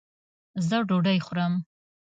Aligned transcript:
ځه 0.67 0.77
ډوډي 0.87 1.17
خورم 1.25 1.53